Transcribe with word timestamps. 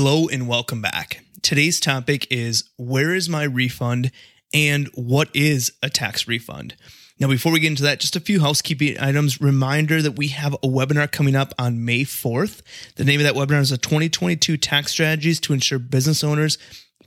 Hello 0.00 0.28
and 0.28 0.46
welcome 0.46 0.80
back. 0.80 1.24
Today's 1.42 1.80
topic 1.80 2.28
is 2.30 2.70
where 2.76 3.12
is 3.16 3.28
my 3.28 3.42
refund 3.42 4.12
and 4.54 4.86
what 4.94 5.28
is 5.34 5.72
a 5.82 5.90
tax 5.90 6.28
refund? 6.28 6.76
Now, 7.18 7.26
before 7.26 7.50
we 7.50 7.58
get 7.58 7.72
into 7.72 7.82
that, 7.82 7.98
just 7.98 8.14
a 8.14 8.20
few 8.20 8.38
housekeeping 8.40 8.96
items. 9.00 9.40
Reminder 9.40 10.00
that 10.00 10.12
we 10.12 10.28
have 10.28 10.54
a 10.54 10.68
webinar 10.68 11.10
coming 11.10 11.34
up 11.34 11.52
on 11.58 11.84
May 11.84 12.04
4th. 12.04 12.62
The 12.94 13.02
name 13.02 13.18
of 13.18 13.24
that 13.24 13.34
webinar 13.34 13.58
is 13.58 13.70
the 13.70 13.76
2022 13.76 14.56
Tax 14.56 14.92
Strategies 14.92 15.40
to 15.40 15.52
Ensure 15.52 15.80
Business 15.80 16.22
Owners 16.22 16.58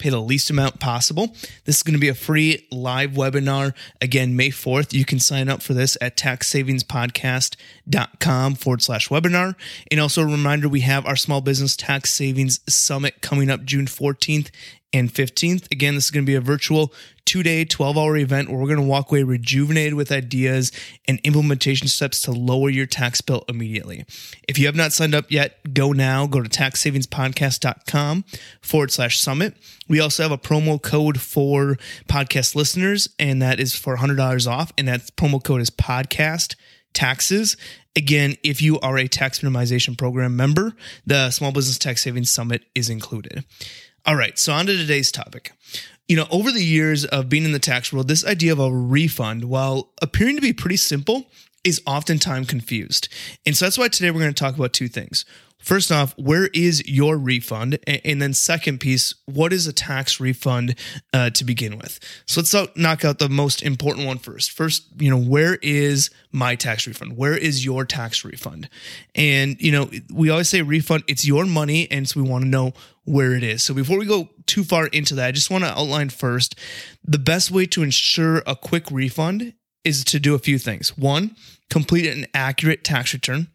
pay 0.02 0.10
the 0.10 0.20
least 0.20 0.50
amount 0.50 0.80
possible. 0.80 1.36
This 1.66 1.78
is 1.78 1.84
going 1.84 1.94
to 1.94 2.00
be 2.00 2.10
a 2.10 2.16
free 2.16 2.68
live 2.72 3.12
webinar. 3.12 3.76
Again, 4.02 4.36
May 4.36 4.50
4th. 4.50 4.94
You 4.94 5.06
can 5.06 5.20
sign 5.20 5.50
up 5.50 5.62
for 5.62 5.74
this 5.74 5.98
at 6.02 6.18
taxsavingspodcast.com 6.18 8.56
forward 8.56 8.82
slash 8.82 9.10
webinar. 9.10 9.54
And 9.90 10.00
also 10.00 10.24
a 10.24 10.26
reminder, 10.26 10.68
we 10.68 10.82
have 10.82 11.06
our 11.06 11.16
small 11.16 11.40
business 11.42 11.76
tax 11.76 12.12
savings 12.12 12.60
summit 12.68 13.22
coming 13.22 13.50
up 13.50 13.64
June 13.64 13.86
14th 13.86 14.50
and 14.94 15.14
15th. 15.14 15.72
Again, 15.72 15.96
this 15.96 16.06
is 16.06 16.12
going 16.12 16.26
to 16.26 16.30
be 16.30 16.36
a 16.36 16.42
virtual 16.42 16.94
two 17.26 17.44
day, 17.44 17.64
12 17.64 17.98
hour 17.98 18.18
event 18.18 18.50
where 18.50 18.60
we're 18.60 18.68
going 18.68 18.80
to 18.80 18.86
walk 18.86 19.12
away 19.12 19.24
rejuvenated 19.24 19.94
with 19.94 20.12
ideas 20.12 20.72
and 21.08 21.20
implementation 21.24 21.88
steps 21.88 22.22
to 22.24 22.32
lower 22.32 22.70
your 22.70 22.86
tax 22.86 23.22
bill 23.22 23.46
immediately. 23.48 24.06
If 24.48 24.60
you 24.60 24.66
have 24.66 24.76
not 24.76 24.94
signed 24.94 25.16
up 25.16 25.32
yet, 25.32 25.74
go 25.74 25.92
now. 25.94 26.28
Go 26.28 26.42
to 26.42 26.50
taxsavingspodcast.com 26.50 28.26
forward 28.62 28.92
slash 28.92 29.20
summit. 29.20 29.56
We 29.88 30.00
also 30.00 30.24
have 30.24 30.32
a 30.32 30.38
promo 30.38 30.82
code 30.82 31.22
for 31.22 31.78
podcast 32.08 32.56
listeners, 32.56 33.08
and 33.20 33.42
that 33.42 33.60
is 33.60 33.76
for 33.76 33.98
$100 33.98 34.52
off. 34.52 34.74
And 34.78 34.88
that 34.88 35.02
promo 35.16 35.44
code 35.44 35.62
is 35.62 35.70
podcast 35.70 36.56
taxes. 36.94 37.56
Again, 37.96 38.36
if 38.44 38.62
you 38.62 38.80
are 38.80 38.98
a 38.98 39.08
tax 39.08 39.40
minimization 39.40 39.98
program 39.98 40.36
member, 40.36 40.74
the 41.06 41.30
Small 41.32 41.52
Business 41.52 41.78
Tax 41.78 42.04
Savings 42.04 42.30
Summit 42.30 42.64
is 42.74 42.90
included. 42.90 43.44
All 44.06 44.16
right, 44.16 44.38
so 44.40 44.54
on 44.54 44.66
to 44.66 44.76
today's 44.76 45.12
topic. 45.12 45.52
You 46.08 46.16
know, 46.16 46.28
over 46.32 46.52
the 46.52 46.64
years 46.64 47.06
of 47.06 47.30
being 47.30 47.46
in 47.46 47.52
the 47.52 47.60
tax 47.60 47.94
world, 47.94 48.08
this 48.08 48.26
idea 48.26 48.52
of 48.52 48.60
a 48.60 48.74
refund, 48.74 49.46
while 49.46 49.92
appearing 50.02 50.36
to 50.36 50.42
be 50.42 50.54
pretty 50.54 50.78
simple, 50.78 51.30
is 51.64 51.82
oftentimes 51.86 52.48
confused. 52.48 53.08
And 53.46 53.56
so 53.56 53.66
that's 53.66 53.78
why 53.78 53.88
today 53.88 54.12
we're 54.12 54.20
going 54.20 54.34
to 54.34 54.44
talk 54.44 54.56
about 54.56 54.74
two 54.74 54.88
things. 54.88 55.26
First 55.62 55.92
off, 55.92 56.18
where 56.18 56.48
is 56.48 56.88
your 56.88 57.18
refund? 57.18 57.78
And 57.86 58.20
then, 58.20 58.34
second 58.34 58.80
piece, 58.80 59.14
what 59.26 59.54
is 59.54 59.68
a 59.68 59.74
tax 59.74 60.20
refund 60.20 60.76
uh, 61.14 61.30
to 61.30 61.46
begin 61.46 61.78
with? 61.78 62.00
So 62.26 62.42
let's 62.42 62.76
knock 62.76 63.06
out 63.06 63.20
the 63.20 63.30
most 63.30 63.62
important 63.62 64.08
one 64.08 64.18
first. 64.18 64.52
First, 64.52 64.88
you 64.98 65.12
know, 65.12 65.22
where 65.22 65.60
is 65.62 66.10
my 66.32 66.56
tax 66.56 66.88
refund? 66.88 67.16
Where 67.16 67.38
is 67.38 67.64
your 67.64 67.86
tax 67.86 68.26
refund? 68.26 68.70
And, 69.14 69.62
you 69.62 69.72
know, 69.72 69.92
we 70.12 70.32
always 70.32 70.50
say 70.50 70.64
refund, 70.64 71.04
it's 71.08 71.26
your 71.26 71.46
money. 71.46 71.90
And 71.92 72.10
so 72.10 72.20
we 72.20 72.28
want 72.28 72.44
to 72.44 72.50
know 72.50 72.74
where 73.04 73.34
it 73.34 73.44
is. 73.44 73.62
So 73.62 73.76
before 73.76 74.00
we 74.00 74.06
go 74.06 74.30
too 74.48 74.64
far 74.64 74.88
into 74.88 75.14
that, 75.16 75.28
I 75.28 75.32
just 75.32 75.52
want 75.52 75.64
to 75.64 75.70
outline 75.70 76.10
first 76.10 76.56
the 77.04 77.20
best 77.20 77.52
way 77.52 77.68
to 77.68 77.84
ensure 77.84 78.38
a 78.48 78.56
quick 78.56 78.90
refund 78.90 79.54
is 79.84 80.04
to 80.06 80.20
do 80.20 80.36
a 80.36 80.40
few 80.40 80.58
things. 80.58 80.98
One, 80.98 81.36
complete 81.70 82.08
an 82.08 82.28
accurate 82.34 82.84
tax 82.84 83.14
return. 83.14 83.48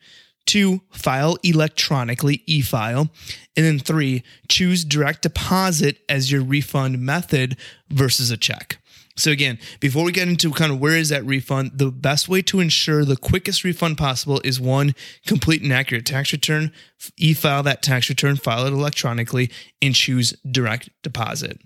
Two, 0.46 0.82
file 0.90 1.36
electronically, 1.42 2.42
e 2.46 2.60
file. 2.60 3.10
And 3.56 3.66
then 3.66 3.78
three, 3.78 4.22
choose 4.48 4.84
direct 4.84 5.22
deposit 5.22 5.98
as 6.08 6.30
your 6.30 6.42
refund 6.42 7.00
method 7.00 7.56
versus 7.90 8.30
a 8.30 8.36
check. 8.36 8.78
So, 9.18 9.30
again, 9.30 9.58
before 9.80 10.04
we 10.04 10.12
get 10.12 10.28
into 10.28 10.50
kind 10.52 10.70
of 10.70 10.78
where 10.78 10.96
is 10.96 11.08
that 11.08 11.24
refund, 11.24 11.72
the 11.74 11.90
best 11.90 12.28
way 12.28 12.42
to 12.42 12.60
ensure 12.60 13.04
the 13.04 13.16
quickest 13.16 13.64
refund 13.64 13.96
possible 13.96 14.42
is 14.44 14.60
one, 14.60 14.94
complete 15.26 15.62
an 15.62 15.72
accurate 15.72 16.04
tax 16.04 16.32
return, 16.32 16.70
e 17.16 17.32
file 17.32 17.62
that 17.62 17.82
tax 17.82 18.10
return, 18.10 18.36
file 18.36 18.66
it 18.66 18.74
electronically, 18.74 19.50
and 19.80 19.94
choose 19.94 20.32
direct 20.48 20.90
deposit. 21.02 21.58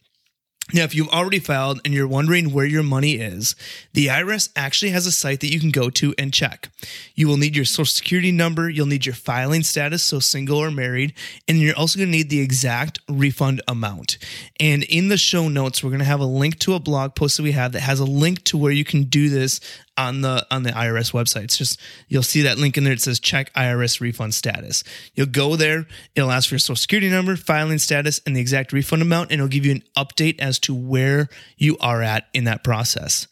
Now, 0.72 0.84
if 0.84 0.94
you've 0.94 1.08
already 1.08 1.38
filed 1.38 1.80
and 1.84 1.92
you're 1.92 2.06
wondering 2.06 2.52
where 2.52 2.66
your 2.66 2.82
money 2.82 3.12
is, 3.12 3.56
the 3.92 4.06
IRS 4.06 4.50
actually 4.54 4.90
has 4.92 5.06
a 5.06 5.12
site 5.12 5.40
that 5.40 5.52
you 5.52 5.60
can 5.60 5.70
go 5.70 5.90
to 5.90 6.14
and 6.18 6.32
check. 6.32 6.70
You 7.14 7.28
will 7.28 7.36
need 7.36 7.56
your 7.56 7.64
social 7.64 7.86
security 7.86 8.32
number, 8.32 8.68
you'll 8.68 8.86
need 8.86 9.06
your 9.06 9.14
filing 9.14 9.62
status, 9.62 10.04
so 10.04 10.20
single 10.20 10.58
or 10.58 10.70
married, 10.70 11.14
and 11.48 11.58
you're 11.58 11.76
also 11.76 11.98
going 11.98 12.10
to 12.10 12.16
need 12.16 12.30
the 12.30 12.40
exact 12.40 13.00
refund 13.08 13.62
amount. 13.66 14.18
And 14.58 14.84
in 14.84 15.08
the 15.08 15.16
show 15.16 15.48
notes, 15.48 15.82
we're 15.82 15.90
going 15.90 16.00
to 16.00 16.04
have 16.04 16.20
a 16.20 16.24
link 16.24 16.58
to 16.60 16.74
a 16.74 16.80
blog 16.80 17.14
post 17.14 17.36
that 17.36 17.42
we 17.42 17.52
have 17.52 17.72
that 17.72 17.80
has 17.80 18.00
a 18.00 18.04
link 18.04 18.44
to 18.44 18.58
where 18.58 18.72
you 18.72 18.84
can 18.84 19.04
do 19.04 19.28
this 19.28 19.60
on 20.00 20.22
the 20.22 20.46
on 20.50 20.62
the 20.62 20.70
IRS 20.70 21.12
website. 21.12 21.44
It's 21.44 21.58
just 21.58 21.78
you'll 22.08 22.22
see 22.22 22.42
that 22.42 22.58
link 22.58 22.78
in 22.78 22.84
there. 22.84 22.94
It 22.94 23.02
says 23.02 23.20
check 23.20 23.52
IRS 23.54 24.00
refund 24.00 24.34
status. 24.34 24.82
You'll 25.14 25.26
go 25.26 25.56
there. 25.56 25.86
It'll 26.14 26.30
ask 26.30 26.48
for 26.48 26.54
your 26.54 26.60
social 26.60 26.76
security 26.76 27.10
number, 27.10 27.36
filing 27.36 27.78
status, 27.78 28.20
and 28.24 28.34
the 28.34 28.40
exact 28.40 28.72
refund 28.72 29.02
amount, 29.02 29.30
and 29.30 29.40
it'll 29.40 29.48
give 29.48 29.66
you 29.66 29.72
an 29.72 29.84
update 29.96 30.40
as 30.40 30.58
to 30.60 30.74
where 30.74 31.28
you 31.58 31.76
are 31.80 32.02
at 32.02 32.24
in 32.32 32.44
that 32.44 32.64
process. 32.64 33.28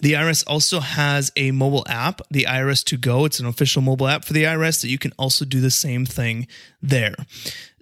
The 0.00 0.12
IRS 0.12 0.44
also 0.46 0.78
has 0.80 1.32
a 1.34 1.50
mobile 1.50 1.84
app, 1.88 2.20
the 2.30 2.44
IRS2Go. 2.44 3.26
It's 3.26 3.40
an 3.40 3.46
official 3.46 3.82
mobile 3.82 4.06
app 4.06 4.24
for 4.24 4.32
the 4.32 4.44
IRS 4.44 4.80
that 4.82 4.88
you 4.88 4.98
can 4.98 5.12
also 5.18 5.44
do 5.44 5.60
the 5.60 5.72
same 5.72 6.06
thing 6.06 6.46
there. 6.80 7.16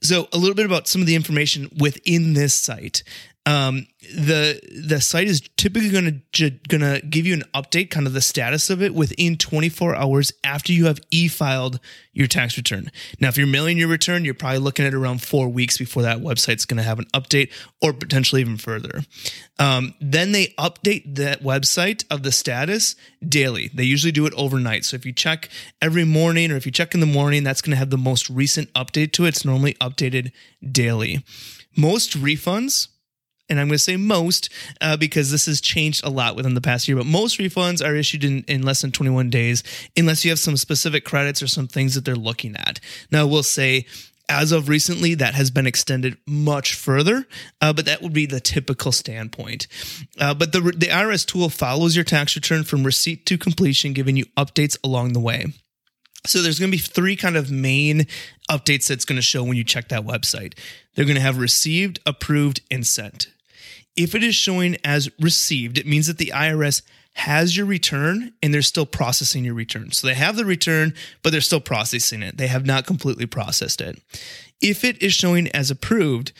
So, 0.02 0.28
a 0.32 0.38
little 0.38 0.54
bit 0.54 0.66
about 0.66 0.88
some 0.88 1.00
of 1.00 1.06
the 1.06 1.14
information 1.14 1.70
within 1.78 2.34
this 2.34 2.54
site 2.54 3.02
um, 3.46 3.86
the 4.14 4.60
the 4.84 5.00
site 5.00 5.28
is 5.28 5.40
typically 5.56 5.90
going 5.90 6.22
to 6.32 6.50
going 6.68 6.80
to 6.80 7.00
give 7.06 7.26
you 7.26 7.34
an 7.34 7.44
update, 7.54 7.90
kind 7.90 8.06
of 8.06 8.12
the 8.12 8.20
status 8.20 8.70
of 8.70 8.82
it 8.82 8.92
within 8.92 9.36
24 9.36 9.94
hours 9.94 10.32
after 10.42 10.72
you 10.72 10.86
have 10.86 10.98
e-filed 11.12 11.78
your 12.12 12.26
tax 12.26 12.56
return. 12.56 12.90
Now, 13.20 13.28
if 13.28 13.38
you're 13.38 13.46
mailing 13.46 13.78
your 13.78 13.86
return, 13.86 14.24
you're 14.24 14.34
probably 14.34 14.58
looking 14.58 14.84
at 14.84 14.94
around 14.94 15.22
four 15.22 15.48
weeks 15.48 15.78
before 15.78 16.02
that 16.02 16.18
website's 16.18 16.64
going 16.64 16.78
to 16.78 16.82
have 16.82 16.98
an 16.98 17.06
update, 17.14 17.52
or 17.80 17.92
potentially 17.92 18.40
even 18.40 18.56
further. 18.56 19.02
Um, 19.60 19.94
then 20.00 20.32
they 20.32 20.48
update 20.58 21.14
that 21.14 21.42
website 21.42 22.04
of 22.10 22.24
the 22.24 22.32
status 22.32 22.96
daily. 23.26 23.70
They 23.72 23.84
usually 23.84 24.12
do 24.12 24.26
it 24.26 24.34
overnight. 24.36 24.84
So 24.84 24.96
if 24.96 25.06
you 25.06 25.12
check 25.12 25.48
every 25.80 26.04
morning, 26.04 26.50
or 26.50 26.56
if 26.56 26.66
you 26.66 26.72
check 26.72 26.94
in 26.94 27.00
the 27.00 27.06
morning, 27.06 27.44
that's 27.44 27.60
going 27.60 27.72
to 27.72 27.78
have 27.78 27.90
the 27.90 27.98
most 27.98 28.28
recent 28.28 28.72
update 28.72 29.12
to 29.12 29.24
it. 29.24 29.28
It's 29.28 29.44
normally 29.44 29.74
updated 29.74 30.32
daily. 30.72 31.24
Most 31.76 32.18
refunds 32.18 32.88
and 33.48 33.60
I'm 33.60 33.68
going 33.68 33.76
to 33.76 33.78
say 33.78 33.96
most 33.96 34.48
uh, 34.80 34.96
because 34.96 35.30
this 35.30 35.46
has 35.46 35.60
changed 35.60 36.04
a 36.04 36.10
lot 36.10 36.36
within 36.36 36.54
the 36.54 36.60
past 36.60 36.88
year, 36.88 36.96
but 36.96 37.06
most 37.06 37.38
refunds 37.38 37.84
are 37.84 37.94
issued 37.94 38.24
in, 38.24 38.44
in 38.48 38.62
less 38.62 38.80
than 38.80 38.92
21 38.92 39.30
days 39.30 39.62
unless 39.96 40.24
you 40.24 40.30
have 40.30 40.38
some 40.38 40.56
specific 40.56 41.04
credits 41.04 41.42
or 41.42 41.46
some 41.46 41.68
things 41.68 41.94
that 41.94 42.04
they're 42.04 42.16
looking 42.16 42.56
at. 42.56 42.80
Now, 43.10 43.26
we'll 43.26 43.42
say 43.42 43.86
as 44.28 44.50
of 44.50 44.68
recently, 44.68 45.14
that 45.14 45.34
has 45.34 45.50
been 45.50 45.66
extended 45.66 46.16
much 46.26 46.74
further, 46.74 47.26
uh, 47.60 47.72
but 47.72 47.84
that 47.84 48.02
would 48.02 48.12
be 48.12 48.26
the 48.26 48.40
typical 48.40 48.90
standpoint. 48.90 49.68
Uh, 50.18 50.34
but 50.34 50.52
the, 50.52 50.60
the 50.60 50.86
IRS 50.86 51.24
tool 51.24 51.48
follows 51.48 51.94
your 51.94 52.04
tax 52.04 52.34
return 52.34 52.64
from 52.64 52.82
receipt 52.82 53.24
to 53.26 53.38
completion, 53.38 53.92
giving 53.92 54.16
you 54.16 54.24
updates 54.36 54.76
along 54.82 55.12
the 55.12 55.20
way. 55.20 55.46
So 56.26 56.42
there's 56.42 56.58
going 56.58 56.72
to 56.72 56.76
be 56.76 56.82
three 56.82 57.14
kind 57.14 57.36
of 57.36 57.52
main 57.52 58.06
updates 58.50 58.88
that's 58.88 59.04
going 59.04 59.16
to 59.16 59.22
show 59.22 59.44
when 59.44 59.56
you 59.56 59.62
check 59.62 59.88
that 59.88 60.04
website. 60.04 60.54
They're 60.94 61.04
going 61.04 61.14
to 61.14 61.20
have 61.20 61.38
received, 61.38 62.00
approved, 62.04 62.62
and 62.68 62.84
sent. 62.84 63.28
If 63.96 64.14
it 64.14 64.22
is 64.22 64.34
showing 64.34 64.76
as 64.84 65.10
received, 65.20 65.78
it 65.78 65.86
means 65.86 66.06
that 66.06 66.18
the 66.18 66.32
IRS 66.34 66.82
has 67.14 67.56
your 67.56 67.64
return 67.64 68.34
and 68.42 68.52
they're 68.52 68.60
still 68.60 68.84
processing 68.84 69.44
your 69.44 69.54
return. 69.54 69.90
So 69.90 70.06
they 70.06 70.14
have 70.14 70.36
the 70.36 70.44
return, 70.44 70.92
but 71.22 71.32
they're 71.32 71.40
still 71.40 71.60
processing 71.60 72.22
it. 72.22 72.36
They 72.36 72.48
have 72.48 72.66
not 72.66 72.86
completely 72.86 73.24
processed 73.24 73.80
it. 73.80 74.02
If 74.60 74.84
it 74.84 75.02
is 75.02 75.14
showing 75.14 75.48
as 75.48 75.70
approved, 75.70 76.32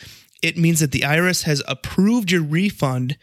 it 0.43 0.55
means 0.55 0.79
that 0.81 0.91
the 0.91 0.99
IRS 0.99 1.43
has 1.43 1.63
approved 1.67 2.31
your 2.31 2.43
refund 2.43 3.17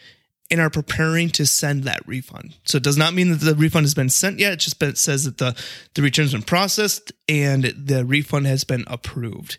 and 0.50 0.60
are 0.60 0.70
preparing 0.70 1.30
to 1.30 1.46
send 1.46 1.84
that 1.84 2.06
refund. 2.06 2.56
So 2.64 2.76
it 2.76 2.82
does 2.82 2.96
not 2.96 3.14
mean 3.14 3.30
that 3.30 3.40
the 3.40 3.54
refund 3.54 3.84
has 3.84 3.94
been 3.94 4.10
sent 4.10 4.40
yet. 4.40 4.52
It 4.52 4.56
just 4.56 4.78
been, 4.78 4.96
says 4.96 5.24
that 5.24 5.38
the, 5.38 5.56
the 5.94 6.02
return's 6.02 6.32
been 6.32 6.42
processed 6.42 7.12
and 7.28 7.64
the 7.64 8.04
refund 8.04 8.46
has 8.46 8.64
been 8.64 8.84
approved. 8.88 9.58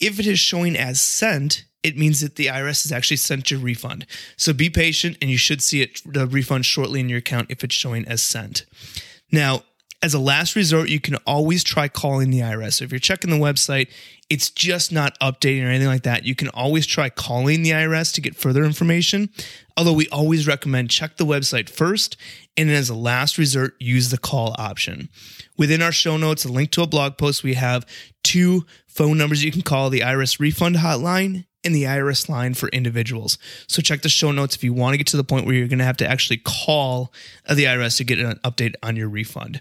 If 0.00 0.18
it 0.18 0.26
is 0.26 0.38
showing 0.38 0.76
as 0.76 1.00
sent, 1.00 1.64
it 1.82 1.96
means 1.96 2.20
that 2.20 2.36
the 2.36 2.46
IRS 2.46 2.82
has 2.82 2.92
actually 2.92 3.18
sent 3.18 3.50
your 3.50 3.60
refund. 3.60 4.06
So 4.36 4.52
be 4.52 4.70
patient 4.70 5.16
and 5.20 5.30
you 5.30 5.38
should 5.38 5.62
see 5.62 5.82
it 5.82 6.00
the 6.04 6.26
refund 6.26 6.66
shortly 6.66 7.00
in 7.00 7.08
your 7.08 7.18
account 7.18 7.50
if 7.50 7.64
it's 7.64 7.74
showing 7.74 8.06
as 8.06 8.22
sent. 8.22 8.64
Now, 9.30 9.62
as 10.02 10.14
a 10.14 10.18
last 10.18 10.56
resort, 10.56 10.88
you 10.88 10.98
can 10.98 11.16
always 11.26 11.62
try 11.62 11.86
calling 11.86 12.30
the 12.30 12.40
IRS. 12.40 12.74
So 12.74 12.84
if 12.84 12.92
you're 12.92 12.98
checking 12.98 13.30
the 13.30 13.36
website, 13.36 13.88
it's 14.30 14.48
just 14.48 14.92
not 14.92 15.18
updating 15.20 15.64
or 15.64 15.68
anything 15.68 15.88
like 15.88 16.04
that. 16.04 16.24
You 16.24 16.34
can 16.34 16.48
always 16.48 16.86
try 16.86 17.10
calling 17.10 17.62
the 17.62 17.70
IRS 17.70 18.14
to 18.14 18.22
get 18.22 18.34
further 18.34 18.64
information. 18.64 19.28
Although 19.76 19.92
we 19.92 20.08
always 20.08 20.46
recommend 20.46 20.90
check 20.90 21.16
the 21.16 21.26
website 21.26 21.68
first 21.68 22.16
and 22.56 22.70
as 22.70 22.88
a 22.88 22.94
last 22.94 23.36
resort, 23.36 23.74
use 23.78 24.10
the 24.10 24.18
call 24.18 24.54
option. 24.58 25.10
Within 25.58 25.82
our 25.82 25.92
show 25.92 26.16
notes, 26.16 26.44
a 26.44 26.52
link 26.52 26.70
to 26.72 26.82
a 26.82 26.86
blog 26.86 27.18
post, 27.18 27.42
we 27.42 27.54
have 27.54 27.84
two 28.22 28.64
phone 28.86 29.18
numbers 29.18 29.44
you 29.44 29.52
can 29.52 29.62
call 29.62 29.90
the 29.90 30.00
IRS 30.00 30.40
refund 30.40 30.76
hotline 30.76 31.44
and 31.64 31.74
the 31.74 31.84
IRS 31.84 32.28
line 32.28 32.54
for 32.54 32.68
individuals. 32.70 33.38
So 33.66 33.82
check 33.82 34.02
the 34.02 34.08
show 34.08 34.32
notes 34.32 34.56
if 34.56 34.64
you 34.64 34.72
want 34.72 34.94
to 34.94 34.98
get 34.98 35.06
to 35.08 35.16
the 35.16 35.24
point 35.24 35.46
where 35.46 35.54
you're 35.54 35.68
going 35.68 35.78
to 35.78 35.84
have 35.84 35.98
to 35.98 36.08
actually 36.08 36.38
call 36.38 37.12
the 37.48 37.64
IRS 37.64 37.98
to 37.98 38.04
get 38.04 38.18
an 38.18 38.38
update 38.44 38.74
on 38.82 38.96
your 38.96 39.08
refund. 39.08 39.60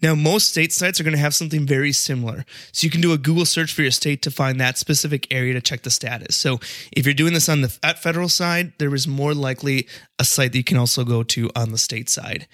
Now, 0.00 0.14
most 0.14 0.48
state 0.48 0.72
sites 0.72 1.00
are 1.00 1.04
going 1.04 1.16
to 1.16 1.20
have 1.20 1.34
something 1.34 1.66
very 1.66 1.92
similar. 1.92 2.44
So 2.72 2.84
you 2.84 2.90
can 2.90 3.00
do 3.00 3.12
a 3.12 3.18
Google 3.18 3.44
search 3.44 3.72
for 3.72 3.82
your 3.82 3.90
state 3.90 4.22
to 4.22 4.30
find 4.30 4.60
that 4.60 4.78
specific 4.78 5.26
area 5.32 5.54
to 5.54 5.60
check 5.60 5.82
the 5.82 5.90
status. 5.90 6.36
So 6.36 6.60
if 6.92 7.04
you're 7.04 7.14
doing 7.14 7.32
this 7.32 7.48
on 7.48 7.62
the 7.62 7.76
at 7.82 7.98
federal 7.98 8.28
side, 8.28 8.74
there 8.78 8.94
is 8.94 9.08
more 9.08 9.34
likely 9.34 9.88
a 10.18 10.24
site 10.24 10.52
that 10.52 10.58
you 10.58 10.64
can 10.64 10.76
also 10.76 11.04
go 11.04 11.22
to 11.24 11.50
on 11.56 11.72
the 11.72 11.78
state 11.78 12.08
side. 12.08 12.46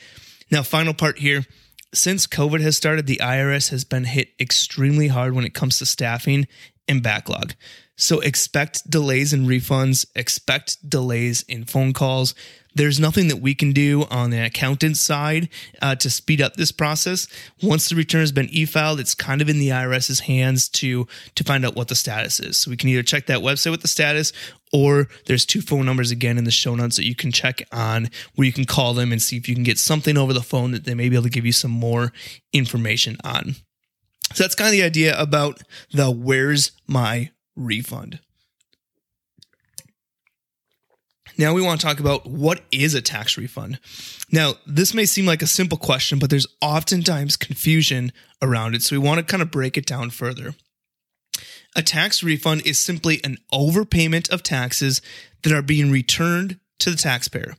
Now, 0.50 0.62
final 0.62 0.94
part 0.94 1.18
here. 1.18 1.44
Since 1.92 2.26
COVID 2.26 2.60
has 2.60 2.76
started, 2.76 3.06
the 3.06 3.20
IRS 3.22 3.70
has 3.70 3.84
been 3.84 4.04
hit 4.04 4.30
extremely 4.40 5.08
hard 5.08 5.32
when 5.32 5.44
it 5.44 5.54
comes 5.54 5.78
to 5.78 5.86
staffing 5.86 6.48
and 6.88 7.02
backlog. 7.02 7.54
So 7.96 8.20
expect 8.20 8.90
delays 8.90 9.32
in 9.32 9.46
refunds, 9.46 10.06
expect 10.16 10.88
delays 10.88 11.42
in 11.48 11.64
phone 11.64 11.92
calls. 11.92 12.34
There's 12.74 12.98
nothing 12.98 13.28
that 13.28 13.36
we 13.36 13.54
can 13.54 13.72
do 13.72 14.04
on 14.10 14.30
the 14.30 14.44
accountant 14.44 14.96
side 14.96 15.48
uh, 15.80 15.94
to 15.96 16.10
speed 16.10 16.42
up 16.42 16.56
this 16.56 16.72
process. 16.72 17.28
Once 17.62 17.88
the 17.88 17.94
return 17.94 18.22
has 18.22 18.32
been 18.32 18.48
e-filed, 18.50 18.98
it's 18.98 19.14
kind 19.14 19.40
of 19.40 19.48
in 19.48 19.60
the 19.60 19.68
IRS's 19.68 20.20
hands 20.20 20.68
to 20.70 21.06
to 21.36 21.44
find 21.44 21.64
out 21.64 21.76
what 21.76 21.86
the 21.86 21.94
status 21.94 22.40
is. 22.40 22.56
So 22.58 22.70
we 22.72 22.76
can 22.76 22.88
either 22.88 23.04
check 23.04 23.26
that 23.26 23.38
website 23.38 23.70
with 23.70 23.82
the 23.82 23.88
status, 23.88 24.32
or 24.72 25.06
there's 25.26 25.46
two 25.46 25.60
phone 25.60 25.86
numbers 25.86 26.10
again 26.10 26.36
in 26.36 26.42
the 26.42 26.50
show 26.50 26.74
notes 26.74 26.96
that 26.96 27.06
you 27.06 27.14
can 27.14 27.30
check 27.30 27.62
on 27.70 28.10
where 28.34 28.46
you 28.46 28.52
can 28.52 28.64
call 28.64 28.92
them 28.92 29.12
and 29.12 29.22
see 29.22 29.36
if 29.36 29.48
you 29.48 29.54
can 29.54 29.62
get 29.62 29.78
something 29.78 30.18
over 30.18 30.32
the 30.32 30.42
phone 30.42 30.72
that 30.72 30.84
they 30.84 30.94
may 30.94 31.08
be 31.08 31.14
able 31.14 31.22
to 31.22 31.30
give 31.30 31.46
you 31.46 31.52
some 31.52 31.70
more 31.70 32.12
information 32.52 33.16
on. 33.22 33.54
So 34.34 34.42
that's 34.42 34.54
kind 34.54 34.68
of 34.68 34.72
the 34.72 34.82
idea 34.82 35.18
about 35.18 35.62
the 35.92 36.10
where's 36.10 36.72
my 36.86 37.30
refund. 37.56 38.18
Now 41.38 41.52
we 41.52 41.62
want 41.62 41.80
to 41.80 41.86
talk 41.86 42.00
about 42.00 42.26
what 42.26 42.62
is 42.70 42.94
a 42.94 43.02
tax 43.02 43.38
refund. 43.38 43.80
Now, 44.30 44.54
this 44.66 44.94
may 44.94 45.06
seem 45.06 45.26
like 45.26 45.42
a 45.42 45.46
simple 45.46 45.78
question, 45.78 46.18
but 46.18 46.30
there's 46.30 46.46
oftentimes 46.60 47.36
confusion 47.36 48.12
around 48.42 48.74
it. 48.74 48.82
So 48.82 48.98
we 48.98 49.04
want 49.04 49.18
to 49.18 49.24
kind 49.24 49.42
of 49.42 49.50
break 49.50 49.76
it 49.76 49.86
down 49.86 50.10
further. 50.10 50.54
A 51.76 51.82
tax 51.82 52.22
refund 52.22 52.66
is 52.66 52.78
simply 52.78 53.20
an 53.24 53.38
overpayment 53.52 54.30
of 54.30 54.42
taxes 54.42 55.00
that 55.42 55.52
are 55.52 55.62
being 55.62 55.90
returned 55.90 56.58
to 56.80 56.90
the 56.90 56.96
taxpayer. 56.96 57.54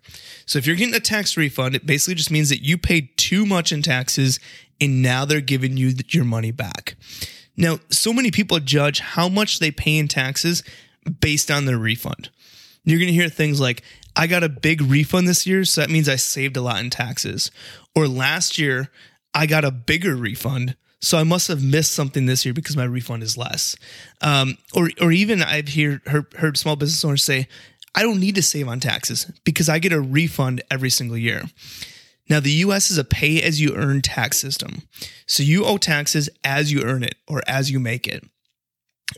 So 0.45 0.59
if 0.59 0.67
you're 0.67 0.75
getting 0.75 0.95
a 0.95 0.99
tax 0.99 1.37
refund, 1.37 1.75
it 1.75 1.85
basically 1.85 2.15
just 2.15 2.31
means 2.31 2.49
that 2.49 2.63
you 2.63 2.77
paid 2.77 3.17
too 3.17 3.45
much 3.45 3.71
in 3.71 3.81
taxes 3.81 4.39
and 4.81 5.01
now 5.01 5.25
they're 5.25 5.41
giving 5.41 5.77
you 5.77 5.93
your 6.09 6.25
money 6.25 6.51
back. 6.51 6.95
Now, 7.57 7.79
so 7.89 8.11
many 8.11 8.31
people 8.31 8.59
judge 8.59 8.99
how 8.99 9.29
much 9.29 9.59
they 9.59 9.71
pay 9.71 9.97
in 9.97 10.07
taxes 10.07 10.63
based 11.21 11.49
on 11.49 11.65
their 11.65 11.77
refund. 11.77 12.29
You're 12.83 12.99
going 12.99 13.07
to 13.07 13.13
hear 13.13 13.29
things 13.29 13.59
like, 13.59 13.83
I 14.15 14.27
got 14.27 14.43
a 14.43 14.49
big 14.49 14.81
refund 14.81 15.27
this 15.27 15.45
year, 15.47 15.65
so 15.65 15.81
that 15.81 15.89
means 15.89 16.07
I 16.07 16.15
saved 16.15 16.57
a 16.57 16.61
lot 16.61 16.79
in 16.79 16.89
taxes. 16.89 17.51
Or 17.95 18.07
last 18.07 18.57
year, 18.57 18.89
I 19.33 19.45
got 19.45 19.65
a 19.65 19.71
bigger 19.71 20.15
refund, 20.15 20.75
so 21.01 21.17
I 21.17 21.23
must 21.23 21.47
have 21.47 21.63
missed 21.63 21.91
something 21.91 22.25
this 22.25 22.45
year 22.45 22.53
because 22.53 22.77
my 22.77 22.85
refund 22.85 23.23
is 23.23 23.37
less. 23.37 23.75
Um, 24.21 24.57
or, 24.73 24.89
or 25.01 25.11
even 25.11 25.41
I've 25.41 25.69
hear, 25.69 26.01
heard, 26.05 26.33
heard 26.33 26.57
small 26.57 26.75
business 26.75 27.03
owners 27.03 27.23
say, 27.23 27.47
I 27.95 28.03
don't 28.03 28.19
need 28.19 28.35
to 28.35 28.43
save 28.43 28.67
on 28.67 28.79
taxes 28.79 29.31
because 29.43 29.69
I 29.69 29.79
get 29.79 29.93
a 29.93 30.01
refund 30.01 30.61
every 30.69 30.89
single 30.89 31.17
year. 31.17 31.43
Now, 32.29 32.39
the 32.39 32.51
US 32.51 32.91
is 32.91 32.97
a 32.97 33.03
pay 33.03 33.41
as 33.41 33.61
you 33.61 33.75
earn 33.75 34.01
tax 34.01 34.37
system. 34.37 34.83
So 35.27 35.43
you 35.43 35.65
owe 35.65 35.77
taxes 35.77 36.29
as 36.43 36.71
you 36.71 36.81
earn 36.83 37.03
it 37.03 37.15
or 37.27 37.41
as 37.47 37.71
you 37.71 37.79
make 37.79 38.07
it. 38.07 38.23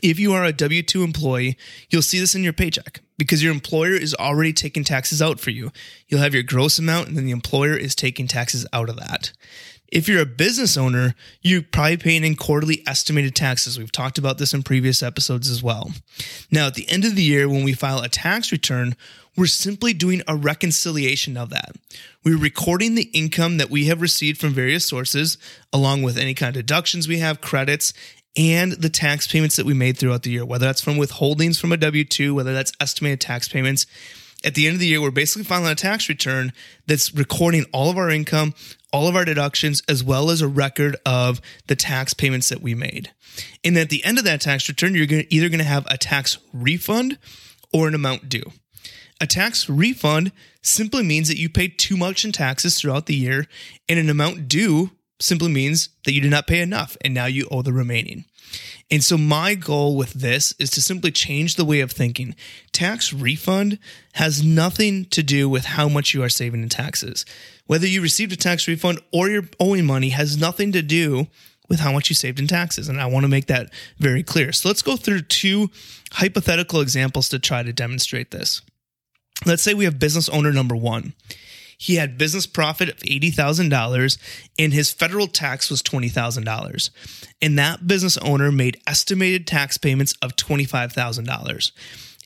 If 0.02 0.18
you 0.18 0.32
are 0.34 0.44
a 0.44 0.52
W 0.52 0.82
2 0.82 1.02
employee, 1.02 1.56
you'll 1.90 2.02
see 2.02 2.20
this 2.20 2.34
in 2.34 2.44
your 2.44 2.52
paycheck 2.52 3.00
because 3.16 3.42
your 3.42 3.52
employer 3.52 3.94
is 3.94 4.14
already 4.14 4.52
taking 4.52 4.84
taxes 4.84 5.22
out 5.22 5.40
for 5.40 5.50
you. 5.50 5.72
You'll 6.06 6.20
have 6.20 6.34
your 6.34 6.42
gross 6.42 6.78
amount, 6.78 7.08
and 7.08 7.16
then 7.16 7.24
the 7.24 7.32
employer 7.32 7.74
is 7.74 7.94
taking 7.94 8.28
taxes 8.28 8.66
out 8.72 8.90
of 8.90 8.96
that. 8.96 9.32
If 9.90 10.06
you're 10.06 10.20
a 10.20 10.26
business 10.26 10.76
owner, 10.76 11.14
you're 11.40 11.62
probably 11.62 11.96
paying 11.96 12.24
in 12.24 12.36
quarterly 12.36 12.82
estimated 12.86 13.34
taxes. 13.34 13.78
We've 13.78 13.92
talked 13.92 14.18
about 14.18 14.36
this 14.36 14.52
in 14.52 14.62
previous 14.62 15.02
episodes 15.02 15.50
as 15.50 15.62
well. 15.62 15.92
Now, 16.50 16.66
at 16.66 16.74
the 16.74 16.88
end 16.90 17.04
of 17.04 17.16
the 17.16 17.22
year, 17.22 17.48
when 17.48 17.64
we 17.64 17.72
file 17.72 18.00
a 18.00 18.08
tax 18.08 18.52
return, 18.52 18.96
we're 19.36 19.46
simply 19.46 19.94
doing 19.94 20.20
a 20.28 20.36
reconciliation 20.36 21.36
of 21.36 21.50
that. 21.50 21.76
We're 22.24 22.36
recording 22.36 22.96
the 22.96 23.10
income 23.14 23.56
that 23.58 23.70
we 23.70 23.86
have 23.86 24.02
received 24.02 24.40
from 24.40 24.50
various 24.50 24.84
sources, 24.84 25.38
along 25.72 26.02
with 26.02 26.18
any 26.18 26.34
kind 26.34 26.54
of 26.54 26.66
deductions 26.66 27.08
we 27.08 27.20
have, 27.20 27.40
credits, 27.40 27.94
and 28.36 28.72
the 28.72 28.90
tax 28.90 29.26
payments 29.26 29.56
that 29.56 29.64
we 29.64 29.74
made 29.74 29.96
throughout 29.96 30.22
the 30.22 30.30
year, 30.30 30.44
whether 30.44 30.66
that's 30.66 30.82
from 30.82 30.96
withholdings 30.96 31.58
from 31.58 31.72
a 31.72 31.76
W 31.76 32.04
2, 32.04 32.34
whether 32.34 32.52
that's 32.52 32.72
estimated 32.80 33.20
tax 33.20 33.48
payments. 33.48 33.86
At 34.44 34.54
the 34.54 34.66
end 34.66 34.74
of 34.74 34.80
the 34.80 34.86
year, 34.86 35.00
we're 35.00 35.10
basically 35.10 35.44
filing 35.44 35.70
a 35.70 35.74
tax 35.74 36.08
return 36.08 36.52
that's 36.86 37.12
recording 37.12 37.66
all 37.72 37.90
of 37.90 37.96
our 37.96 38.08
income, 38.08 38.54
all 38.92 39.08
of 39.08 39.16
our 39.16 39.24
deductions, 39.24 39.82
as 39.88 40.04
well 40.04 40.30
as 40.30 40.40
a 40.40 40.48
record 40.48 40.96
of 41.04 41.40
the 41.66 41.74
tax 41.74 42.14
payments 42.14 42.48
that 42.48 42.62
we 42.62 42.74
made. 42.74 43.10
And 43.64 43.76
at 43.76 43.90
the 43.90 44.04
end 44.04 44.16
of 44.16 44.24
that 44.24 44.40
tax 44.40 44.68
return, 44.68 44.94
you're 44.94 45.06
either 45.28 45.48
going 45.48 45.58
to 45.58 45.64
have 45.64 45.86
a 45.90 45.98
tax 45.98 46.38
refund 46.52 47.18
or 47.72 47.88
an 47.88 47.94
amount 47.94 48.28
due. 48.28 48.52
A 49.20 49.26
tax 49.26 49.68
refund 49.68 50.30
simply 50.62 51.02
means 51.02 51.26
that 51.26 51.38
you 51.38 51.48
paid 51.48 51.76
too 51.76 51.96
much 51.96 52.24
in 52.24 52.30
taxes 52.30 52.78
throughout 52.78 53.06
the 53.06 53.16
year, 53.16 53.46
and 53.88 53.98
an 53.98 54.08
amount 54.08 54.46
due 54.48 54.92
simply 55.20 55.48
means 55.48 55.90
that 56.04 56.12
you 56.12 56.20
did 56.20 56.30
not 56.30 56.46
pay 56.46 56.60
enough 56.60 56.96
and 57.02 57.14
now 57.14 57.26
you 57.26 57.48
owe 57.50 57.62
the 57.62 57.72
remaining. 57.72 58.24
And 58.90 59.04
so, 59.04 59.18
my 59.18 59.54
goal 59.54 59.96
with 59.96 60.14
this 60.14 60.54
is 60.58 60.70
to 60.70 60.82
simply 60.82 61.10
change 61.10 61.56
the 61.56 61.64
way 61.64 61.80
of 61.80 61.92
thinking. 61.92 62.34
Tax 62.72 63.12
refund 63.12 63.78
has 64.14 64.42
nothing 64.42 65.04
to 65.06 65.22
do 65.22 65.48
with 65.48 65.66
how 65.66 65.88
much 65.88 66.14
you 66.14 66.22
are 66.22 66.30
saving 66.30 66.62
in 66.62 66.70
taxes. 66.70 67.26
Whether 67.66 67.86
you 67.86 68.00
received 68.00 68.32
a 68.32 68.36
tax 68.36 68.66
refund 68.66 69.00
or 69.12 69.28
you're 69.28 69.48
owing 69.60 69.84
money 69.84 70.08
has 70.10 70.38
nothing 70.38 70.72
to 70.72 70.80
do 70.80 71.26
with 71.68 71.80
how 71.80 71.92
much 71.92 72.08
you 72.08 72.14
saved 72.14 72.40
in 72.40 72.46
taxes. 72.46 72.88
And 72.88 72.98
I 72.98 73.06
want 73.06 73.24
to 73.24 73.28
make 73.28 73.46
that 73.46 73.70
very 73.98 74.22
clear. 74.22 74.52
So, 74.52 74.68
let's 74.68 74.80
go 74.80 74.96
through 74.96 75.22
two 75.22 75.70
hypothetical 76.12 76.80
examples 76.80 77.28
to 77.28 77.38
try 77.38 77.62
to 77.62 77.72
demonstrate 77.74 78.30
this. 78.30 78.62
Let's 79.44 79.62
say 79.62 79.74
we 79.74 79.84
have 79.84 79.98
business 79.98 80.30
owner 80.30 80.52
number 80.52 80.74
one. 80.74 81.12
He 81.78 81.94
had 81.94 82.18
business 82.18 82.46
profit 82.46 82.88
of 82.88 82.96
$80,000 82.98 84.18
and 84.58 84.72
his 84.72 84.90
federal 84.90 85.28
tax 85.28 85.70
was 85.70 85.82
$20,000. 85.82 86.90
And 87.40 87.58
that 87.58 87.86
business 87.86 88.18
owner 88.18 88.50
made 88.50 88.80
estimated 88.86 89.46
tax 89.46 89.78
payments 89.78 90.14
of 90.20 90.34
$25,000. 90.34 91.70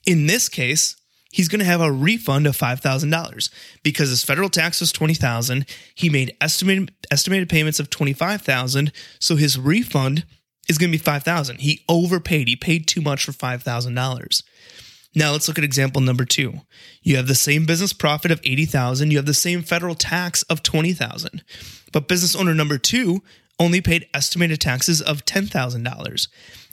In 0.07 0.27
this 0.27 0.49
case, 0.49 0.97
he's 1.31 1.49
going 1.49 1.59
to 1.59 1.67
have 1.67 1.83
a 1.83 1.93
refund 1.93 2.47
of 2.47 2.57
$5,000 2.57 3.51
because 3.83 4.09
his 4.09 4.25
federal 4.25 4.49
tax 4.49 4.81
was 4.81 4.91
20,000, 4.91 5.67
he 5.95 6.09
made 6.09 6.35
estimated 6.41 6.93
estimated 7.11 7.51
payments 7.51 7.79
of 7.79 7.91
25,000, 7.91 8.91
so 9.19 9.37
his 9.37 9.59
refund 9.59 10.25
is 10.69 10.79
going 10.79 10.91
to 10.91 10.99
be 10.99 11.03
5,000. 11.03 11.61
He 11.61 11.85
overpaid. 11.89 12.49
He 12.49 12.57
paid 12.57 12.87
too 12.87 13.03
much 13.03 13.25
for 13.25 13.33
$5,000. 13.33 14.43
Now 15.15 15.33
let's 15.33 15.47
look 15.49 15.59
at 15.59 15.65
example 15.65 16.01
number 16.01 16.25
two. 16.25 16.61
You 17.03 17.17
have 17.17 17.27
the 17.27 17.35
same 17.35 17.67
business 17.67 17.93
profit 17.93 18.31
of 18.31 18.41
80,000, 18.45 19.11
you 19.11 19.19
have 19.19 19.27
the 19.27 19.35
same 19.35 19.63
federal 19.63 19.95
tax 19.95 20.43
of 20.45 20.63
20,000. 20.63 21.43
But 21.93 22.09
business 22.09 22.35
owner 22.35 22.55
number 22.55 22.79
2 22.79 23.23
only 23.59 23.81
paid 23.81 24.07
estimated 24.15 24.61
taxes 24.61 25.03
of 25.03 25.25
$10,000. 25.25 26.29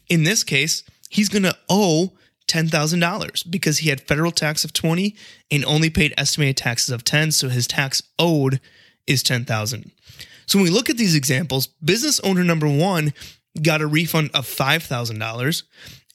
In 0.08 0.24
this 0.24 0.44
case, 0.44 0.84
he's 1.10 1.30
going 1.30 1.44
to 1.44 1.58
owe 1.70 2.14
$10,000 2.48 3.52
because 3.52 3.80
he 3.80 3.90
had 3.90 4.02
federal 4.02 4.32
tax 4.32 4.64
of 4.64 4.74
20 4.74 5.16
and 5.52 5.66
only 5.66 5.90
paid 5.90 6.14
estimated 6.18 6.58
taxes 6.58 6.90
of 6.90 7.04
10, 7.04 7.32
so 7.32 7.50
his 7.50 7.68
tax 7.68 8.02
owed 8.18 8.60
is 9.06 9.22
10,000. 9.22 9.92
So 10.46 10.58
when 10.58 10.64
we 10.64 10.72
look 10.72 10.90
at 10.90 10.98
these 10.98 11.16
examples, 11.16 11.68
business 11.68 12.20
owner 12.22 12.44
number 12.44 12.68
1 12.68 13.14
got 13.62 13.82
a 13.82 13.88
refund 13.88 14.32
of 14.34 14.48
$5,000 14.48 15.64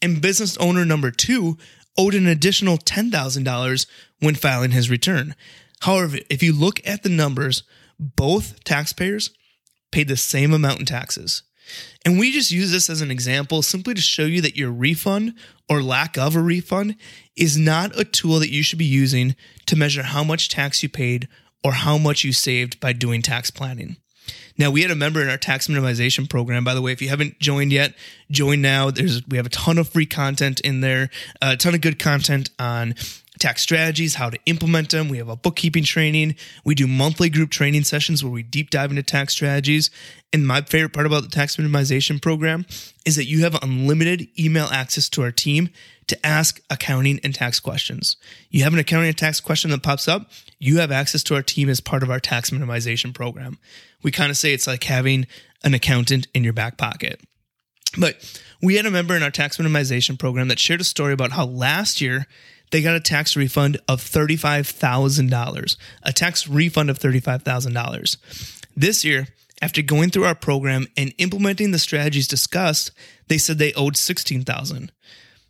and 0.02 0.20
business 0.20 0.56
owner 0.56 0.84
number 0.84 1.10
2 1.10 1.56
owed 1.96 2.14
an 2.14 2.26
additional 2.26 2.78
$10,000 2.78 3.86
when 4.20 4.34
filing 4.34 4.72
his 4.72 4.90
return. 4.90 5.34
However, 5.80 6.18
if 6.30 6.42
you 6.42 6.52
look 6.52 6.80
at 6.86 7.02
the 7.02 7.08
numbers, 7.08 7.62
both 7.98 8.64
taxpayers 8.64 9.30
paid 9.92 10.08
the 10.08 10.16
same 10.16 10.52
amount 10.52 10.80
in 10.80 10.86
taxes. 10.86 11.42
And 12.04 12.18
we 12.18 12.32
just 12.32 12.50
use 12.50 12.70
this 12.70 12.90
as 12.90 13.00
an 13.00 13.10
example 13.10 13.62
simply 13.62 13.94
to 13.94 14.00
show 14.00 14.24
you 14.24 14.40
that 14.42 14.56
your 14.56 14.70
refund 14.70 15.34
or 15.68 15.82
lack 15.82 16.18
of 16.18 16.36
a 16.36 16.42
refund 16.42 16.96
is 17.36 17.56
not 17.56 17.98
a 17.98 18.04
tool 18.04 18.38
that 18.40 18.50
you 18.50 18.62
should 18.62 18.78
be 18.78 18.84
using 18.84 19.34
to 19.66 19.76
measure 19.76 20.02
how 20.02 20.22
much 20.22 20.48
tax 20.48 20.82
you 20.82 20.88
paid 20.88 21.28
or 21.62 21.72
how 21.72 21.96
much 21.96 22.24
you 22.24 22.32
saved 22.32 22.78
by 22.80 22.92
doing 22.92 23.22
tax 23.22 23.50
planning. 23.50 23.96
Now 24.56 24.70
we 24.70 24.82
had 24.82 24.90
a 24.90 24.96
member 24.96 25.20
in 25.20 25.28
our 25.28 25.36
tax 25.36 25.66
minimization 25.68 26.28
program. 26.28 26.64
By 26.64 26.74
the 26.74 26.82
way, 26.82 26.92
if 26.92 27.02
you 27.02 27.08
haven't 27.08 27.38
joined 27.40 27.72
yet, 27.72 27.94
join 28.30 28.60
now. 28.60 28.90
There's 28.90 29.26
we 29.26 29.36
have 29.36 29.46
a 29.46 29.50
ton 29.50 29.78
of 29.78 29.88
free 29.88 30.06
content 30.06 30.60
in 30.60 30.80
there, 30.80 31.10
a 31.42 31.56
ton 31.56 31.74
of 31.74 31.80
good 31.80 31.98
content 31.98 32.50
on 32.58 32.94
tax 33.38 33.62
strategies, 33.62 34.14
how 34.14 34.30
to 34.30 34.38
implement 34.46 34.90
them. 34.90 35.08
We 35.08 35.18
have 35.18 35.28
a 35.28 35.36
bookkeeping 35.36 35.84
training. 35.84 36.36
We 36.64 36.74
do 36.74 36.86
monthly 36.86 37.28
group 37.28 37.50
training 37.50 37.84
sessions 37.84 38.22
where 38.22 38.32
we 38.32 38.42
deep 38.42 38.70
dive 38.70 38.90
into 38.90 39.02
tax 39.02 39.32
strategies. 39.32 39.90
And 40.32 40.46
my 40.46 40.62
favorite 40.62 40.92
part 40.92 41.06
about 41.06 41.24
the 41.24 41.28
tax 41.28 41.56
minimization 41.56 42.22
program 42.22 42.64
is 43.04 43.16
that 43.16 43.26
you 43.26 43.42
have 43.42 43.60
unlimited 43.62 44.28
email 44.38 44.66
access 44.66 45.08
to 45.10 45.22
our 45.22 45.32
team 45.32 45.68
to 46.06 46.26
ask 46.26 46.60
accounting 46.70 47.20
and 47.22 47.34
tax 47.34 47.60
questions. 47.60 48.16
You 48.50 48.64
have 48.64 48.72
an 48.72 48.78
accounting 48.78 49.08
and 49.08 49.18
tax 49.18 49.40
question 49.40 49.70
that 49.70 49.82
pops 49.82 50.08
up, 50.08 50.30
you 50.58 50.78
have 50.78 50.92
access 50.92 51.22
to 51.24 51.34
our 51.34 51.42
team 51.42 51.68
as 51.68 51.80
part 51.80 52.02
of 52.02 52.10
our 52.10 52.20
tax 52.20 52.50
minimization 52.50 53.14
program. 53.14 53.58
We 54.02 54.10
kind 54.10 54.30
of 54.30 54.36
say 54.36 54.52
it's 54.52 54.66
like 54.66 54.84
having 54.84 55.26
an 55.62 55.74
accountant 55.74 56.26
in 56.34 56.44
your 56.44 56.52
back 56.52 56.76
pocket. 56.76 57.20
But 57.98 58.16
we 58.62 58.76
had 58.76 58.86
a 58.86 58.90
member 58.90 59.16
in 59.16 59.22
our 59.22 59.30
tax 59.30 59.56
minimization 59.56 60.18
program 60.18 60.48
that 60.48 60.58
shared 60.58 60.80
a 60.80 60.84
story 60.84 61.12
about 61.12 61.32
how 61.32 61.46
last 61.46 62.00
year 62.00 62.26
they 62.70 62.82
got 62.82 62.96
a 62.96 63.00
tax 63.00 63.36
refund 63.36 63.78
of 63.88 64.00
$35,000, 64.00 65.76
a 66.02 66.12
tax 66.12 66.48
refund 66.48 66.90
of 66.90 66.98
$35,000. 66.98 68.16
This 68.76 69.04
year, 69.04 69.28
after 69.62 69.82
going 69.82 70.10
through 70.10 70.24
our 70.24 70.34
program 70.34 70.86
and 70.96 71.14
implementing 71.18 71.70
the 71.70 71.78
strategies 71.78 72.26
discussed, 72.26 72.90
they 73.28 73.38
said 73.38 73.58
they 73.58 73.72
owed 73.74 73.96
16,000. 73.96 74.90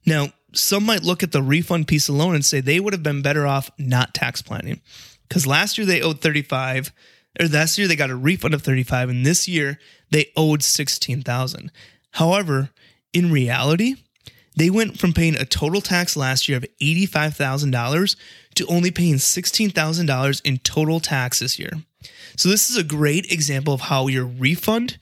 Now, 0.04 0.28
some 0.54 0.84
might 0.84 1.02
look 1.02 1.22
at 1.22 1.32
the 1.32 1.42
refund 1.42 1.88
piece 1.88 2.08
alone 2.08 2.34
and 2.34 2.44
say 2.44 2.60
they 2.60 2.80
would 2.80 2.92
have 2.92 3.02
been 3.02 3.22
better 3.22 3.46
off 3.46 3.70
not 3.78 4.14
tax 4.14 4.42
planning. 4.42 4.80
Cuz 5.28 5.46
last 5.46 5.78
year 5.78 5.86
they 5.86 6.00
owed 6.00 6.20
35 6.20 6.92
or 7.40 7.48
last 7.48 7.78
year 7.78 7.88
they 7.88 7.96
got 7.96 8.10
a 8.10 8.16
refund 8.16 8.54
of 8.54 8.62
35 8.62 9.08
and 9.08 9.26
this 9.26 9.48
year 9.48 9.78
they 10.10 10.30
owed 10.36 10.62
16,000. 10.62 11.72
However, 12.12 12.70
in 13.12 13.32
reality, 13.32 13.96
they 14.56 14.70
went 14.70 14.98
from 14.98 15.12
paying 15.12 15.34
a 15.34 15.44
total 15.44 15.80
tax 15.80 16.16
last 16.16 16.48
year 16.48 16.58
of 16.58 16.66
$85,000 16.80 18.16
to 18.54 18.66
only 18.66 18.90
paying 18.90 19.16
$16,000 19.16 20.42
in 20.44 20.58
total 20.58 21.00
tax 21.00 21.40
this 21.40 21.58
year. 21.58 21.72
So, 22.36 22.48
this 22.48 22.70
is 22.70 22.76
a 22.76 22.84
great 22.84 23.32
example 23.32 23.74
of 23.74 23.82
how 23.82 24.06
your 24.08 24.26
refund 24.26 24.98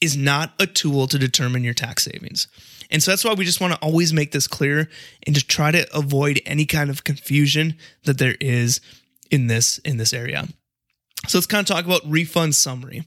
is 0.00 0.16
not 0.16 0.52
a 0.58 0.66
tool 0.66 1.06
to 1.06 1.18
determine 1.18 1.64
your 1.64 1.74
tax 1.74 2.04
savings. 2.04 2.48
And 2.92 3.02
so 3.02 3.10
that's 3.10 3.24
why 3.24 3.32
we 3.32 3.44
just 3.44 3.60
want 3.60 3.72
to 3.72 3.78
always 3.80 4.12
make 4.12 4.32
this 4.32 4.46
clear 4.46 4.88
and 5.26 5.34
to 5.34 5.44
try 5.44 5.70
to 5.70 5.96
avoid 5.96 6.40
any 6.44 6.66
kind 6.66 6.90
of 6.90 7.04
confusion 7.04 7.76
that 8.04 8.18
there 8.18 8.36
is 8.38 8.80
in 9.30 9.46
this 9.46 9.78
in 9.78 9.96
this 9.96 10.12
area. 10.12 10.46
So 11.26 11.38
let's 11.38 11.46
kind 11.46 11.68
of 11.68 11.74
talk 11.74 11.86
about 11.86 12.02
refund 12.04 12.54
summary. 12.54 13.04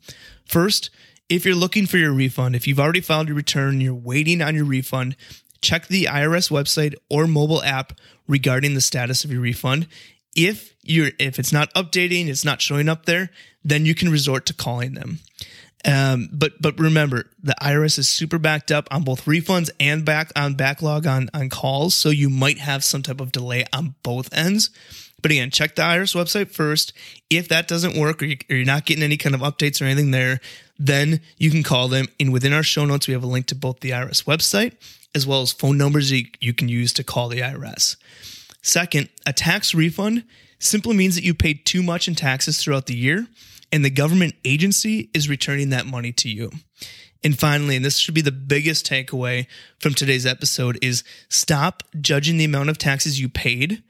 First, 0.48 0.90
if 1.30 1.46
you're 1.46 1.56
looking 1.56 1.86
for 1.86 1.98
your 1.98 2.14
refund, 2.14 2.56
if 2.56 2.68
you've 2.68 2.80
already 2.80 3.02
filed 3.02 3.28
your 3.28 3.38
return, 3.38 3.80
you're 3.80 3.94
waiting 3.94 4.42
on 4.42 4.56
your 4.56 4.66
refund, 4.66 5.16
check 5.62 5.88
the 5.88 6.06
IRS 6.06 6.50
website 6.50 6.96
or 7.10 7.28
mobile 7.28 7.64
app 7.64 7.94
regarding 8.28 8.74
the 8.74 8.82
status 8.82 9.24
of 9.24 9.32
your 9.32 9.42
refund. 9.42 9.88
If 10.36 10.76
you're 10.82 11.12
if 11.20 11.38
it's 11.38 11.54
not 11.54 11.74
updating, 11.76 12.28
it's 12.28 12.46
not 12.46 12.62
showing 12.62 12.90
up 12.90 13.06
there, 13.06 13.30
then 13.64 13.86
you 13.86 13.94
can 13.94 14.10
resort 14.10 14.46
to 14.48 14.54
calling 14.54 14.94
them. 14.96 15.20
Um, 15.86 16.30
but 16.32 16.60
but 16.62 16.80
remember, 16.80 17.30
the 17.44 17.56
IRS 17.62 18.00
is 18.00 18.10
super 18.10 18.40
backed 18.40 18.72
up 18.72 18.88
on 18.92 19.04
both 19.04 19.26
refunds 19.26 19.70
and 19.80 20.04
back 20.04 20.32
on 20.36 20.56
backlog 20.56 21.06
on 21.06 21.30
on 21.34 21.50
calls, 21.50 21.96
so 21.96 22.10
you 22.10 22.30
might 22.30 22.58
have 22.58 22.84
some 22.84 23.04
type 23.04 23.22
of 23.22 23.32
delay 23.32 23.66
on 23.72 23.96
both 24.02 24.34
ends. 24.34 24.72
But 25.22 25.32
again, 25.32 25.50
check 25.52 25.76
the 25.76 25.82
IRS 25.82 26.16
website 26.16 26.52
first. 26.52 26.94
If 27.30 27.48
that 27.50 27.68
doesn't 27.68 27.98
work 27.98 28.22
or 28.22 28.26
you're 28.26 28.66
not 28.66 28.86
getting 28.86 29.04
any 29.04 29.18
kind 29.18 29.34
of 29.34 29.42
updates 29.42 29.82
or 29.82 29.86
anything 29.86 30.12
there, 30.12 30.40
then 30.78 31.22
you 31.38 31.50
can 31.50 31.64
call 31.64 31.88
them. 31.88 32.08
And 32.20 32.32
within 32.32 32.54
our 32.54 32.62
show 32.64 32.86
notes, 32.86 33.08
we 33.08 33.14
have 33.14 33.24
a 33.24 33.28
link 33.28 33.48
to 33.48 33.56
both 33.56 33.80
the 33.80 33.92
IRS 33.92 34.26
website 34.26 34.76
as 35.16 35.26
well 35.26 35.42
as 35.42 35.54
phone 35.54 35.78
numbers 35.78 36.12
you 36.12 36.54
can 36.54 36.68
use 36.68 36.92
to 36.94 37.04
call 37.04 37.30
the 37.30 37.40
IRS. 37.40 37.96
Second, 38.62 39.10
a 39.26 39.32
tax 39.32 39.74
refund 39.74 40.26
simply 40.60 40.96
means 40.96 41.16
that 41.16 41.24
you 41.24 41.34
paid 41.34 41.66
too 41.66 41.82
much 41.82 42.08
in 42.08 42.16
taxes 42.16 42.62
throughout 42.62 42.88
the 42.88 42.96
year 42.96 43.28
and 43.72 43.84
the 43.84 43.90
government 43.90 44.36
agency 44.44 45.10
is 45.14 45.30
returning 45.30 45.70
that 45.70 45.86
money 45.86 46.12
to 46.14 46.30
you. 46.30 46.52
And 47.24 47.38
finally, 47.38 47.76
and 47.76 47.84
this 47.84 47.98
should 47.98 48.14
be 48.14 48.22
the 48.22 48.32
biggest 48.32 48.86
takeaway 48.86 49.48
from 49.80 49.94
today's 49.94 50.26
episode 50.26 50.78
is 50.82 51.04
stop 51.28 51.82
judging 52.00 52.38
the 52.38 52.46
amount 52.46 52.70
of 52.70 52.78
taxes 52.78 53.20
you 53.20 53.30
paid 53.30 53.84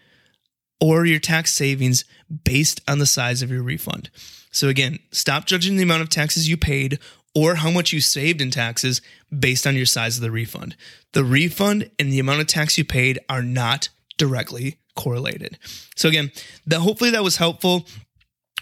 or 0.79 1.05
your 1.05 1.19
tax 1.19 1.53
savings 1.53 2.05
based 2.43 2.81
on 2.87 2.99
the 2.99 3.05
size 3.05 3.41
of 3.41 3.51
your 3.51 3.63
refund. 3.63 4.09
So 4.51 4.69
again, 4.69 4.99
stop 5.11 5.45
judging 5.45 5.75
the 5.75 5.83
amount 5.83 6.01
of 6.01 6.09
taxes 6.09 6.47
you 6.47 6.55
paid 6.55 6.99
or 7.33 7.55
how 7.55 7.69
much 7.69 7.91
you 7.91 7.99
saved 7.99 8.41
in 8.41 8.51
taxes 8.51 9.01
based 9.37 9.67
on 9.67 9.75
your 9.75 9.85
size 9.85 10.15
of 10.15 10.21
the 10.21 10.31
refund. 10.31 10.77
The 11.11 11.25
refund 11.25 11.91
and 11.99 12.11
the 12.11 12.19
amount 12.19 12.39
of 12.39 12.47
tax 12.47 12.77
you 12.77 12.85
paid 12.85 13.19
are 13.27 13.43
not 13.43 13.89
directly 14.17 14.77
correlated. 14.95 15.59
So 15.95 16.07
again, 16.07 16.31
that 16.67 16.79
hopefully 16.79 17.09
that 17.09 17.23
was 17.23 17.35
helpful 17.35 17.85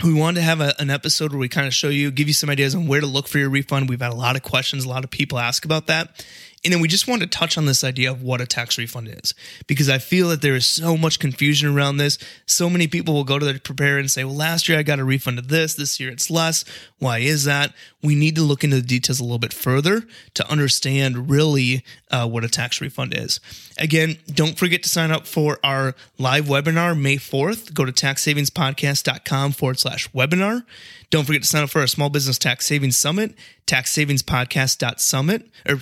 we 0.01 0.13
wanted 0.13 0.39
to 0.39 0.45
have 0.45 0.59
a, 0.59 0.73
an 0.79 0.89
episode 0.89 1.31
where 1.31 1.39
we 1.39 1.49
kind 1.49 1.67
of 1.67 1.73
show 1.73 1.89
you, 1.89 2.09
give 2.09 2.27
you 2.27 2.33
some 2.33 2.49
ideas 2.49 2.73
on 2.73 2.87
where 2.87 3.01
to 3.01 3.07
look 3.07 3.27
for 3.27 3.37
your 3.37 3.49
refund. 3.49 3.89
We've 3.89 4.01
had 4.01 4.11
a 4.11 4.15
lot 4.15 4.35
of 4.35 4.43
questions, 4.43 4.85
a 4.85 4.89
lot 4.89 5.03
of 5.03 5.11
people 5.11 5.37
ask 5.37 5.65
about 5.65 5.87
that. 5.87 6.25
And 6.63 6.71
then 6.71 6.79
we 6.79 6.87
just 6.87 7.07
want 7.07 7.21
to 7.21 7.27
touch 7.27 7.57
on 7.57 7.65
this 7.65 7.83
idea 7.83 8.09
of 8.09 8.23
what 8.23 8.39
a 8.39 8.45
tax 8.45 8.77
refund 8.77 9.09
is 9.09 9.33
because 9.67 9.89
I 9.89 9.97
feel 9.97 10.29
that 10.29 10.41
there 10.41 10.55
is 10.55 10.65
so 10.65 10.95
much 10.95 11.19
confusion 11.19 11.75
around 11.75 11.97
this. 11.97 12.17
So 12.45 12.69
many 12.69 12.87
people 12.87 13.13
will 13.13 13.25
go 13.25 13.37
to 13.37 13.45
their 13.45 13.59
preparer 13.59 13.99
and 13.99 14.09
say, 14.09 14.23
well, 14.23 14.35
last 14.35 14.69
year 14.69 14.79
I 14.79 14.83
got 14.83 14.99
a 14.99 15.03
refund 15.03 15.39
of 15.39 15.49
this, 15.49 15.75
this 15.75 15.99
year 15.99 16.09
it's 16.09 16.29
less. 16.29 16.63
Why 16.99 17.19
is 17.19 17.43
that? 17.43 17.73
We 18.01 18.15
need 18.15 18.35
to 18.35 18.41
look 18.43 18.63
into 18.63 18.77
the 18.77 18.81
details 18.81 19.19
a 19.19 19.23
little 19.23 19.39
bit 19.39 19.51
further 19.51 20.03
to 20.35 20.49
understand 20.49 21.29
really 21.29 21.83
uh, 22.11 22.27
what 22.29 22.45
a 22.45 22.49
tax 22.49 22.79
refund 22.79 23.13
is. 23.13 23.41
Again, 23.77 24.17
don't 24.27 24.57
forget 24.57 24.83
to 24.83 24.89
sign 24.89 25.11
up 25.11 25.27
for 25.27 25.59
our 25.63 25.95
live 26.17 26.45
webinar 26.45 26.97
May 26.99 27.17
4th. 27.17 27.73
Go 27.73 27.83
to 27.83 27.91
taxsavingspodcast.com 27.91 29.51
forward 29.51 29.79
slash 29.79 30.09
webinar. 30.11 30.63
Don't 31.09 31.25
forget 31.25 31.43
to 31.43 31.47
sign 31.47 31.63
up 31.63 31.69
for 31.69 31.79
our 31.79 31.87
Small 31.87 32.09
Business 32.09 32.39
Tax 32.39 32.65
Savings 32.65 32.97
Summit, 32.97 33.35
taxsavingspodcast.summit 33.67 35.47
or 35.67 35.75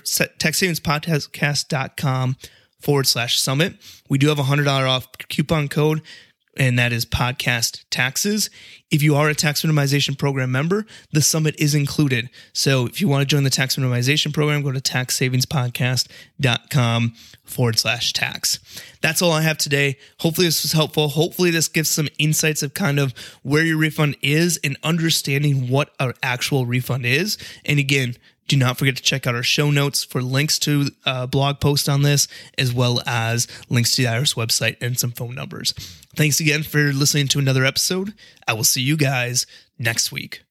taxsavingspodcast.com 0.80 2.38
forward 2.80 3.08
slash 3.08 3.40
summit. 3.40 3.76
We 4.10 4.18
do 4.18 4.30
have 4.30 4.40
a 4.40 4.44
$100 4.44 4.88
off 4.88 5.08
coupon 5.30 5.68
code 5.68 6.02
and 6.58 6.78
that 6.78 6.92
is 6.92 7.06
podcast 7.06 7.86
taxes. 7.90 8.50
If 8.90 9.02
you 9.02 9.16
are 9.16 9.30
a 9.30 9.36
tax 9.36 9.62
minimization 9.62 10.18
program 10.18 10.52
member, 10.52 10.86
the 11.12 11.22
summit 11.22 11.56
is 11.58 11.74
included. 11.74 12.30
So 12.52 12.88
if 12.88 13.00
you 13.00 13.08
want 13.08 13.22
to 13.22 13.26
join 13.26 13.44
the 13.44 13.50
tax 13.50 13.78
minimization 13.78 14.34
program, 14.34 14.62
go 14.62 14.74
to 14.74 14.82
taxsavingspodcast.com 14.82 17.14
forward 17.46 17.80
slash 17.80 18.12
tax. 18.14 18.60
That's 19.02 19.22
all 19.22 19.32
I 19.32 19.44
have 19.44 19.58
today. 19.58 19.98
Hopefully 20.20 20.48
this 20.48 20.64
was 20.64 20.74
helpful. 20.74 21.08
Hopefully 21.10 21.52
this 21.52 21.70
gives 21.70 21.90
some 21.90 22.10
insights 22.18 22.64
of 22.64 22.74
kind 22.74 23.00
of 23.00 23.14
where 23.44 23.64
your 23.64 23.78
refund 23.78 24.18
is 24.22 24.60
and 24.64 24.78
understanding 24.84 25.70
what 25.70 25.94
our 26.00 26.14
actual 26.22 26.66
refund 26.66 27.06
is. 27.06 27.38
And 27.66 27.80
again, 27.80 28.16
do 28.52 28.58
not 28.58 28.78
forget 28.78 28.98
to 28.98 29.02
check 29.02 29.26
out 29.26 29.34
our 29.34 29.44
show 29.44 29.72
notes 29.72 30.04
for 30.04 30.22
links 30.22 30.60
to 30.60 30.90
a 31.06 31.10
uh, 31.10 31.26
blog 31.26 31.62
post 31.62 31.88
on 31.88 32.02
this, 32.02 32.28
as 32.58 32.74
well 32.74 33.02
as 33.06 33.48
links 33.70 33.92
to 33.92 34.02
the 34.02 34.10
IRS 34.10 34.36
website 34.36 34.76
and 34.82 35.00
some 35.00 35.12
phone 35.12 35.36
numbers. 35.36 35.72
Thanks 36.18 36.42
again 36.42 36.64
for 36.64 36.92
listening 36.92 37.30
to 37.30 37.40
another 37.40 37.64
episode. 37.64 38.14
I 38.46 38.54
will 38.54 38.66
see 38.66 38.82
you 38.82 38.98
guys 38.98 39.46
next 39.80 40.12
week. 40.12 40.42